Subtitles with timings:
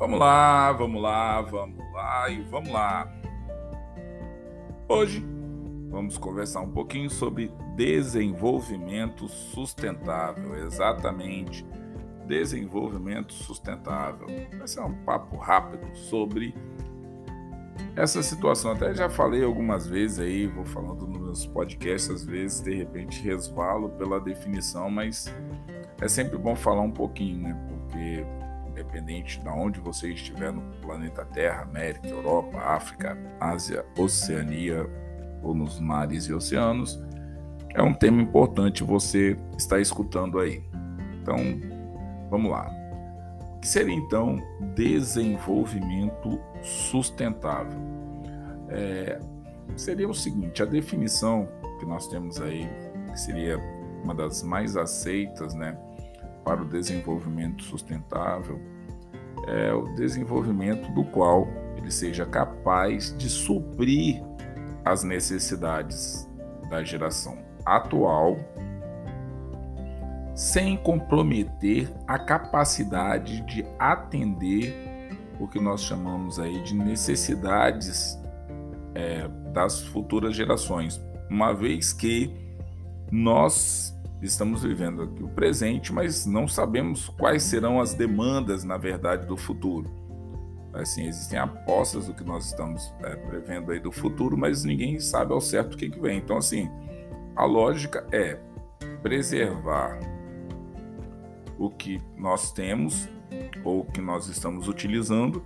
[0.00, 3.06] Vamos lá, vamos lá, vamos lá e vamos lá.
[4.88, 5.22] Hoje
[5.90, 11.66] vamos conversar um pouquinho sobre desenvolvimento sustentável, exatamente.
[12.26, 14.26] Desenvolvimento sustentável.
[14.56, 16.54] Vai ser um papo rápido sobre
[17.94, 18.72] essa situação.
[18.72, 23.20] Até já falei algumas vezes aí, vou falando nos meus podcasts, às vezes de repente
[23.20, 25.30] resvalo pela definição, mas
[26.00, 27.66] é sempre bom falar um pouquinho, né?
[27.68, 28.24] Porque
[28.90, 34.88] independente de onde você estiver no planeta Terra, América, Europa, África, Ásia, Oceania
[35.42, 37.00] ou nos mares e oceanos,
[37.74, 40.62] é um tema importante você estar escutando aí.
[41.22, 41.36] Então,
[42.28, 42.68] vamos lá.
[43.56, 44.38] O que seria então
[44.74, 47.78] desenvolvimento sustentável?
[48.68, 49.20] É,
[49.76, 51.48] seria o seguinte: a definição
[51.78, 52.68] que nós temos aí,
[53.12, 53.58] que seria
[54.02, 55.78] uma das mais aceitas, né?
[56.44, 58.58] para o desenvolvimento sustentável
[59.46, 64.22] é o desenvolvimento do qual ele seja capaz de suprir
[64.84, 66.28] as necessidades
[66.68, 68.36] da geração atual
[70.34, 74.74] sem comprometer a capacidade de atender
[75.38, 78.18] o que nós chamamos aí de necessidades
[78.94, 82.34] é, das futuras gerações, uma vez que
[83.10, 89.26] nós estamos vivendo aqui o presente, mas não sabemos quais serão as demandas, na verdade,
[89.26, 89.90] do futuro.
[90.72, 95.32] Assim, existem apostas do que nós estamos é, prevendo aí do futuro, mas ninguém sabe
[95.32, 96.18] ao certo o que, que vem.
[96.18, 96.70] Então, assim,
[97.34, 98.38] a lógica é
[99.02, 99.98] preservar
[101.58, 103.08] o que nós temos
[103.64, 105.44] ou que nós estamos utilizando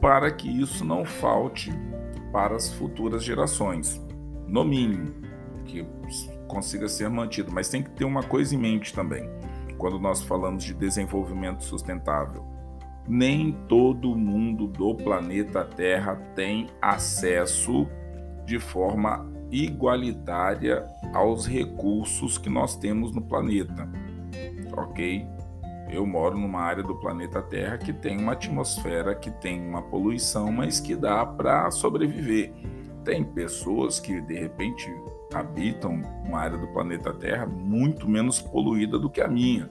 [0.00, 1.70] para que isso não falte
[2.32, 4.00] para as futuras gerações,
[4.48, 5.14] no mínimo,
[5.64, 5.86] que
[6.52, 7.50] consiga ser mantido.
[7.50, 9.28] Mas tem que ter uma coisa em mente também,
[9.78, 12.44] quando nós falamos de desenvolvimento sustentável.
[13.08, 17.88] Nem todo mundo do planeta Terra tem acesso
[18.44, 23.88] de forma igualitária aos recursos que nós temos no planeta.
[24.76, 25.26] Ok?
[25.90, 30.50] Eu moro numa área do planeta Terra que tem uma atmosfera, que tem uma poluição,
[30.50, 32.52] mas que dá para sobreviver.
[33.04, 34.88] Tem pessoas que de repente
[35.34, 39.68] habitam uma área do planeta Terra muito menos poluída do que a minha.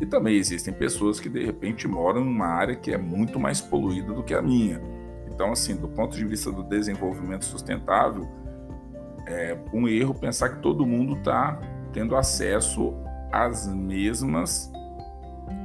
[0.00, 3.60] E também existem pessoas que de repente moram em uma área que é muito mais
[3.60, 4.80] poluída do que a minha.
[5.32, 8.28] Então, assim, do ponto de vista do desenvolvimento sustentável,
[9.26, 11.58] é um erro pensar que todo mundo está
[11.92, 12.94] tendo acesso
[13.30, 14.70] às mesmas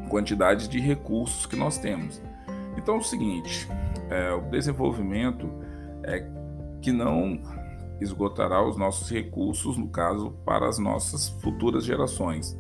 [0.10, 2.22] quantidades de recursos que nós temos.
[2.78, 3.68] Então, é o seguinte:
[4.10, 5.50] é, o desenvolvimento
[6.04, 6.26] é
[6.82, 7.40] que não
[8.00, 12.58] esgotará os nossos recursos, no caso, para as nossas futuras gerações.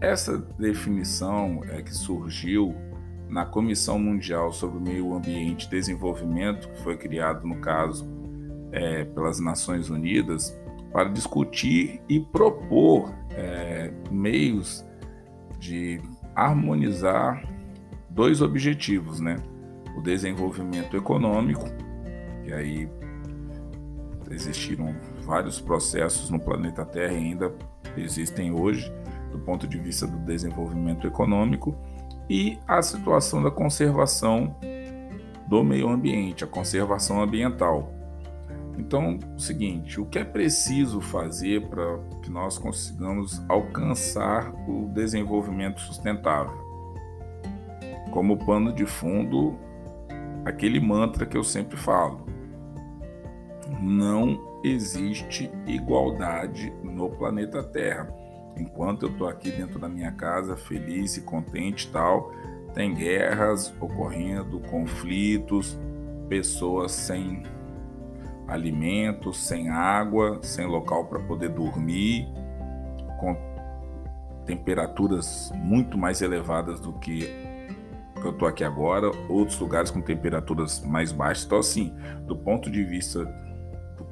[0.00, 2.74] Essa definição é que surgiu
[3.28, 8.06] na Comissão Mundial sobre o Meio Ambiente e Desenvolvimento, que foi criado, no caso,
[8.70, 10.58] é, pelas Nações Unidas,
[10.92, 14.84] para discutir e propor é, meios
[15.58, 16.00] de
[16.34, 17.42] harmonizar
[18.10, 19.36] dois objetivos, né?
[19.96, 21.64] O desenvolvimento econômico,
[22.44, 22.90] e aí
[24.32, 24.94] existiram
[25.24, 27.52] vários processos no planeta Terra e ainda
[27.96, 28.92] existem hoje,
[29.30, 31.76] do ponto de vista do desenvolvimento econômico,
[32.28, 34.56] e a situação da conservação
[35.46, 37.92] do meio ambiente, a conservação ambiental.
[38.78, 45.80] Então, o seguinte, o que é preciso fazer para que nós consigamos alcançar o desenvolvimento
[45.80, 46.56] sustentável?
[48.10, 49.58] Como pano de fundo,
[50.44, 52.24] aquele mantra que eu sempre falo:
[53.80, 58.08] não existe igualdade no planeta Terra.
[58.56, 62.30] Enquanto eu estou aqui dentro da minha casa, feliz e contente e tal,
[62.74, 65.78] tem guerras ocorrendo, conflitos,
[66.28, 67.42] pessoas sem
[68.46, 72.26] alimentos, sem água, sem local para poder dormir,
[73.18, 73.36] com
[74.44, 77.28] temperaturas muito mais elevadas do que
[78.24, 81.44] eu estou aqui agora, outros lugares com temperaturas mais baixas.
[81.44, 81.94] Então, assim,
[82.26, 83.24] do ponto de vista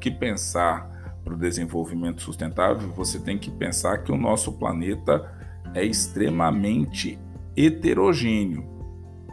[0.00, 0.90] que pensar
[1.22, 5.30] para o desenvolvimento sustentável, você tem que pensar que o nosso planeta
[5.74, 7.18] é extremamente
[7.56, 8.64] heterogêneo.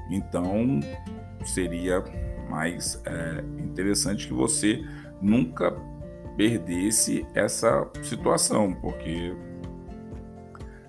[0.09, 0.79] Então,
[1.45, 2.03] seria
[2.49, 4.83] mais é, interessante que você
[5.21, 5.71] nunca
[6.35, 9.33] perdesse essa situação, porque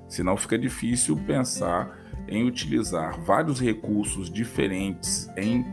[0.06, 1.96] senão fica difícil pensar
[2.28, 5.64] em utilizar vários recursos diferentes em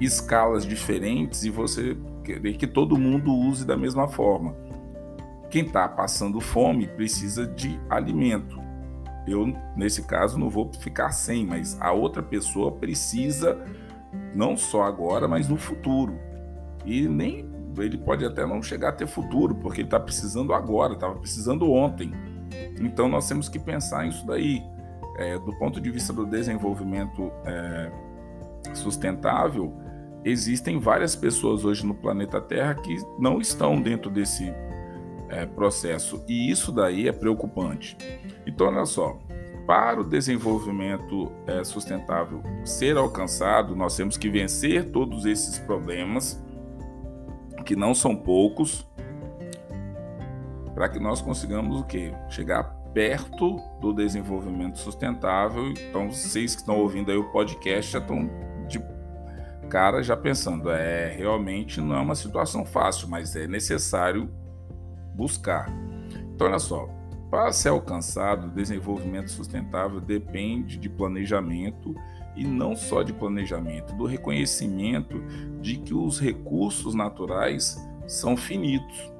[0.00, 4.56] escalas diferentes e você querer que todo mundo use da mesma forma.
[5.50, 8.60] Quem está passando fome precisa de alimento.
[9.26, 13.64] Eu, nesse caso, não vou ficar sem, mas a outra pessoa precisa
[14.34, 16.18] não só agora, mas no futuro.
[16.84, 17.48] E nem
[17.78, 21.70] ele pode até não chegar a ter futuro, porque ele está precisando agora, estava precisando
[21.70, 22.12] ontem.
[22.80, 24.62] Então nós temos que pensar nisso daí.
[25.16, 27.92] É, do ponto de vista do desenvolvimento é,
[28.74, 29.72] sustentável,
[30.24, 34.52] existem várias pessoas hoje no planeta Terra que não estão dentro desse
[35.28, 37.96] é, processo e isso daí é preocupante.
[38.46, 39.18] Então, olha só,
[39.66, 46.42] para o desenvolvimento é, sustentável ser alcançado, nós temos que vencer todos esses problemas,
[47.64, 48.86] que não são poucos,
[50.74, 52.12] para que nós consigamos o quê?
[52.28, 55.70] Chegar perto do desenvolvimento sustentável.
[55.70, 58.28] Então, vocês que estão ouvindo aí o podcast já estão
[59.64, 64.30] cara já pensando, é, realmente não é uma situação fácil, mas é necessário
[65.14, 65.68] buscar.
[66.34, 66.88] Então, olha só,
[67.30, 71.94] para ser alcançado, o desenvolvimento sustentável depende de planejamento
[72.36, 75.20] e não só de planejamento, do reconhecimento
[75.60, 77.76] de que os recursos naturais
[78.06, 79.12] são finitos.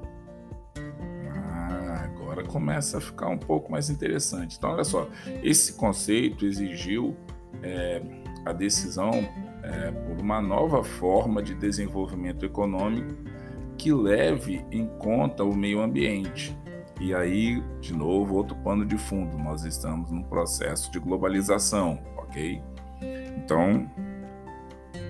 [1.29, 4.57] Ah, agora começa a ficar um pouco mais interessante.
[4.57, 5.07] Então, olha só,
[5.43, 7.15] esse conceito exigiu
[7.63, 8.01] é,
[8.45, 9.11] a decisão
[9.65, 13.15] é, por uma nova forma de desenvolvimento econômico
[13.77, 16.57] que leve em conta o meio ambiente.
[16.99, 22.61] E aí, de novo, outro pano de fundo, nós estamos num processo de globalização, ok?
[23.37, 23.89] Então,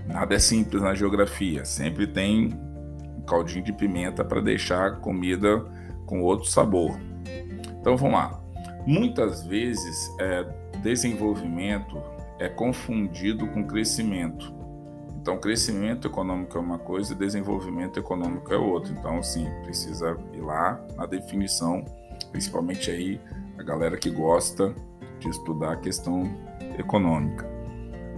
[0.07, 2.57] nada é simples na geografia, sempre tem
[3.17, 5.63] um caldinho de pimenta para deixar a comida
[6.07, 6.99] com outro sabor.
[7.79, 8.41] Então vamos lá.
[8.85, 10.43] Muitas vezes, é,
[10.81, 12.01] desenvolvimento
[12.39, 14.53] é confundido com crescimento.
[15.21, 18.93] Então, crescimento econômico é uma coisa e desenvolvimento econômico é outra.
[18.93, 21.83] Então, sim, precisa ir lá na definição,
[22.31, 23.19] principalmente aí
[23.57, 24.75] a galera que gosta
[25.19, 26.23] de estudar a questão
[26.77, 27.49] econômica.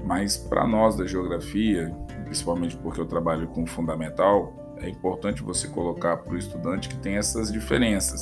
[0.06, 6.18] Mas para nós da geografia, principalmente porque eu trabalho com fundamental, é importante você colocar
[6.18, 8.22] para o estudante que tem essas diferenças,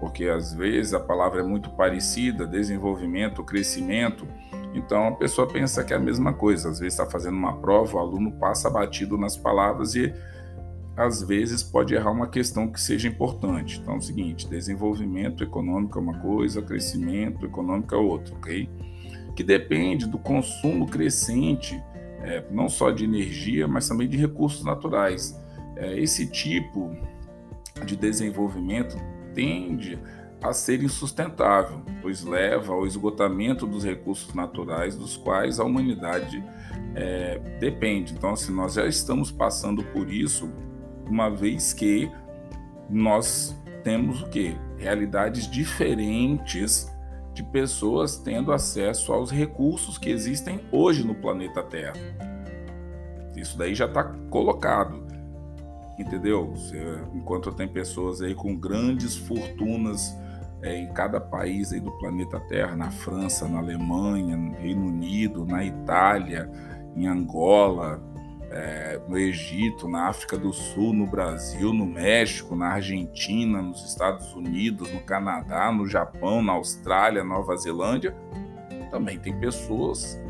[0.00, 4.26] porque às vezes a palavra é muito parecida, desenvolvimento, crescimento,
[4.72, 6.70] então a pessoa pensa que é a mesma coisa.
[6.70, 10.12] Às vezes está fazendo uma prova, o aluno passa batido nas palavras e
[10.96, 13.80] às vezes pode errar uma questão que seja importante.
[13.80, 18.68] Então é o seguinte: desenvolvimento econômico é uma coisa, crescimento econômico é outra, ok?
[19.34, 21.82] Que depende do consumo crescente,
[22.22, 25.38] é, não só de energia, mas também de recursos naturais.
[25.76, 26.94] É, esse tipo
[27.84, 28.96] de desenvolvimento
[29.34, 29.98] tende
[30.42, 36.42] a ser insustentável, pois leva ao esgotamento dos recursos naturais dos quais a humanidade
[36.94, 38.12] é, depende.
[38.12, 40.50] Então, assim, nós já estamos passando por isso,
[41.08, 42.10] uma vez que
[42.90, 44.56] nós temos o que?
[44.76, 46.90] Realidades diferentes
[47.32, 51.94] de pessoas tendo acesso aos recursos que existem hoje no planeta Terra.
[53.36, 55.06] Isso daí já está colocado,
[55.98, 56.52] entendeu?
[57.14, 60.14] Enquanto tem pessoas aí com grandes fortunas
[60.62, 65.44] é, em cada país aí do planeta Terra, na França, na Alemanha, no Reino Unido,
[65.44, 66.50] na Itália,
[66.96, 68.00] em Angola,
[68.50, 74.34] é, no Egito, na África do Sul, no Brasil, no México, na Argentina, nos Estados
[74.34, 78.14] Unidos, no Canadá, no Japão, na Austrália, Nova Zelândia,
[78.90, 80.20] também tem pessoas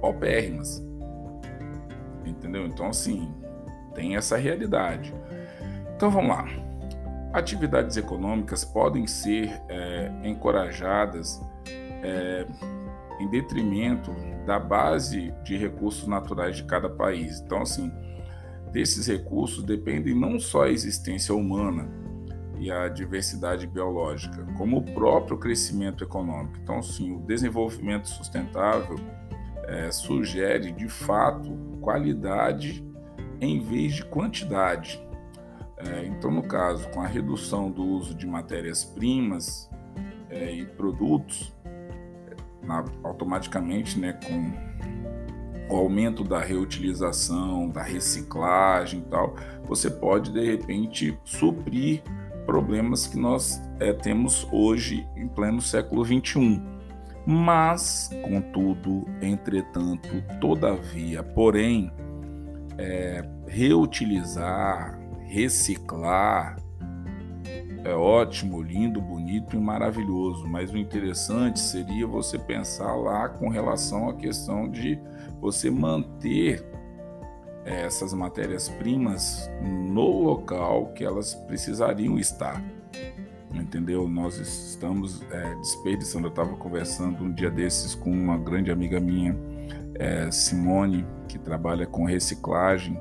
[0.00, 0.82] paupérrimas.
[2.24, 2.64] Entendeu?
[2.66, 3.34] Então, assim,
[3.94, 5.12] tem essa realidade.
[5.96, 6.67] Então vamos lá.
[7.32, 11.40] Atividades econômicas podem ser é, encorajadas
[12.02, 12.46] é,
[13.20, 14.14] em detrimento
[14.46, 17.40] da base de recursos naturais de cada país.
[17.40, 17.92] Então, assim,
[18.72, 21.88] desses recursos dependem não só a existência humana
[22.58, 26.58] e a diversidade biológica, como o próprio crescimento econômico.
[26.62, 28.96] Então, sim, o desenvolvimento sustentável
[29.64, 32.84] é, sugere, de fato, qualidade
[33.40, 35.00] em vez de quantidade.
[35.78, 39.70] É, então, no caso, com a redução do uso de matérias-primas
[40.28, 41.54] é, e produtos,
[42.62, 44.68] na, automaticamente, né, com
[45.72, 52.02] o aumento da reutilização, da reciclagem e tal, você pode de repente suprir
[52.46, 56.78] problemas que nós é, temos hoje em pleno século 21.
[57.26, 60.08] Mas, contudo, entretanto,
[60.40, 61.92] todavia, porém,
[62.78, 64.97] é, reutilizar,
[65.28, 66.56] reciclar
[67.84, 74.08] é ótimo, lindo, bonito e maravilhoso, mas o interessante seria você pensar lá com relação
[74.08, 74.98] à questão de
[75.40, 76.64] você manter
[77.64, 82.62] é, essas matérias-primas no local que elas precisariam estar.
[83.54, 84.08] Entendeu?
[84.08, 86.26] Nós estamos é, desperdiçando.
[86.26, 89.34] Eu estava conversando um dia desses com uma grande amiga minha
[89.94, 93.00] é, Simone, que trabalha com reciclagem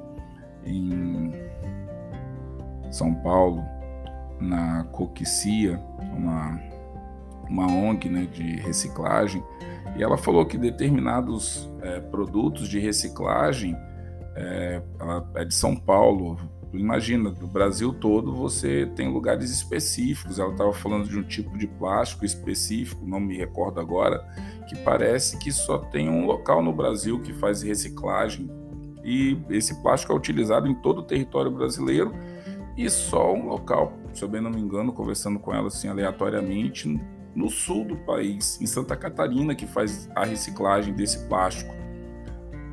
[0.65, 1.33] em
[2.91, 3.63] São Paulo,
[4.39, 5.79] na Coquicia,
[6.15, 6.59] uma,
[7.49, 9.43] uma ONG né, de reciclagem,
[9.95, 13.75] e ela falou que determinados é, produtos de reciclagem,
[14.35, 14.81] é,
[15.35, 16.37] é de São Paulo,
[16.73, 20.37] imagina, do Brasil todo você tem lugares específicos.
[20.37, 24.23] Ela estava falando de um tipo de plástico específico, não me recordo agora,
[24.67, 28.49] que parece que só tem um local no Brasil que faz reciclagem.
[29.03, 32.13] E esse plástico é utilizado em todo o território brasileiro
[32.77, 36.87] e só um local, se eu bem não me engano, conversando com ela assim aleatoriamente,
[37.35, 41.73] no sul do país, em Santa Catarina, que faz a reciclagem desse plástico.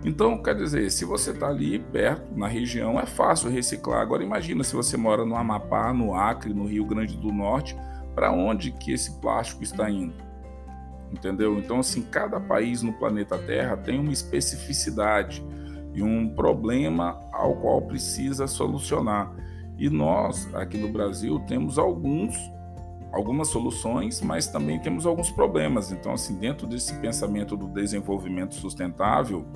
[0.04, 4.02] Então, quer dizer, se você está ali perto, na região, é fácil reciclar.
[4.02, 7.74] Agora imagina se você mora no Amapá, no Acre, no Rio Grande do Norte,
[8.14, 10.14] para onde que esse plástico está indo?
[11.10, 11.58] Entendeu?
[11.58, 15.42] Então, assim, cada país no planeta Terra tem uma especificidade
[15.94, 19.32] e um problema ao qual precisa solucionar.
[19.78, 22.36] E nós, aqui no Brasil, temos alguns
[23.12, 25.92] algumas soluções, mas também temos alguns problemas.
[25.92, 29.46] Então, assim, dentro desse pensamento do desenvolvimento sustentável,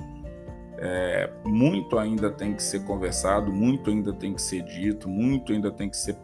[0.77, 5.69] é, muito ainda tem que ser conversado, muito ainda tem que ser dito, muito ainda
[5.69, 6.15] tem que ser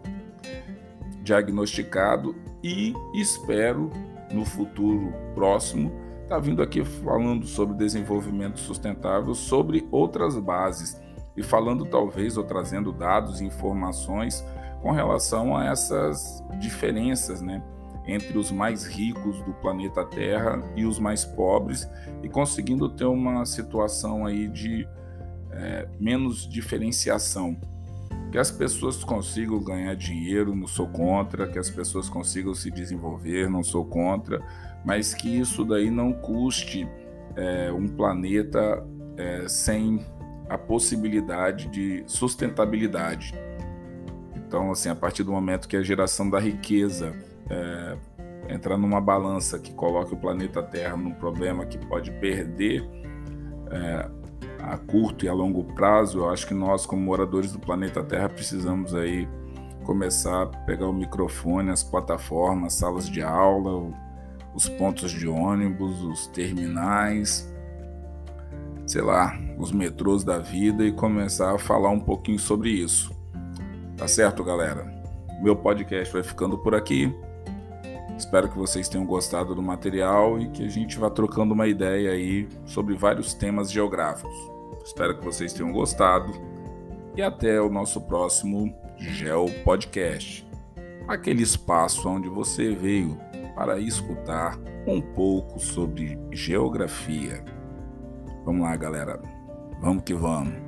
[1.22, 2.34] diagnosticado
[2.64, 3.92] e espero
[4.32, 5.92] no futuro próximo
[6.24, 11.02] estar tá vindo aqui falando sobre desenvolvimento sustentável, sobre outras bases
[11.36, 14.46] e falando talvez ou trazendo dados e informações
[14.82, 17.62] com relação a essas diferenças, né?
[18.08, 21.89] entre os mais ricos do planeta Terra e os mais pobres
[22.22, 24.88] e conseguindo ter uma situação aí de
[25.51, 27.58] é, menos diferenciação.
[28.32, 33.50] Que as pessoas consigam ganhar dinheiro, não sou contra, que as pessoas consigam se desenvolver,
[33.50, 34.42] não sou contra,
[34.84, 36.88] mas que isso daí não custe
[37.36, 38.86] é, um planeta
[39.18, 40.06] é, sem
[40.50, 43.34] a possibilidade de sustentabilidade.
[44.36, 47.14] Então, assim, a partir do momento que a geração da riqueza
[47.50, 47.98] é,
[48.54, 52.88] entrar numa balança que coloque o planeta Terra num problema que pode perder
[53.72, 54.10] é,
[54.60, 58.30] a curto e a longo prazo, eu acho que nós, como moradores do planeta Terra,
[58.30, 59.28] precisamos aí
[59.84, 63.94] começar a pegar o microfone, as plataformas, salas de aula,
[64.56, 67.54] os pontos de ônibus, os terminais,
[68.88, 73.14] sei lá, os metrôs da vida e começar a falar um pouquinho sobre isso.
[73.98, 74.94] Tá certo, galera?
[75.42, 77.14] Meu podcast vai ficando por aqui.
[78.18, 82.12] Espero que vocês tenham gostado do material e que a gente vá trocando uma ideia
[82.12, 84.34] aí sobre vários temas geográficos.
[84.84, 86.32] Espero que vocês tenham gostado
[87.16, 90.48] e até o nosso próximo Geo Podcast.
[91.08, 93.18] Aquele espaço onde você veio
[93.56, 94.58] para escutar
[94.88, 97.44] um pouco sobre geografia.
[98.46, 99.35] Vamos lá, galera.
[99.82, 100.64] Vamos que vamos.